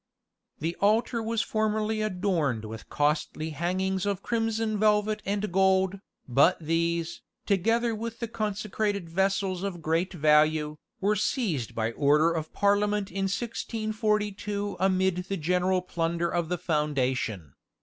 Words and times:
The 0.57 0.75
altar 0.77 1.21
was 1.21 1.43
formerly 1.43 2.01
adorned 2.01 2.65
with 2.65 2.89
costly 2.89 3.51
hangings 3.51 4.03
of 4.07 4.23
crimson 4.23 4.79
velvet 4.79 5.21
and 5.27 5.51
gold, 5.51 5.99
but 6.27 6.57
these, 6.59 7.21
together 7.45 7.93
with 7.93 8.17
the 8.17 8.27
consecrated 8.27 9.07
vessels 9.09 9.61
of 9.61 9.83
great 9.83 10.11
value, 10.11 10.77
were 11.01 11.15
seized 11.15 11.75
by 11.75 11.91
order 11.91 12.31
of 12.31 12.51
Parliament 12.51 13.11
in 13.11 13.25
1642 13.25 14.75
amid 14.79 15.17
the 15.25 15.37
general 15.37 15.83
plunder 15.83 16.29
of 16.31 16.49
the 16.49 16.57
foundation. 16.57 17.53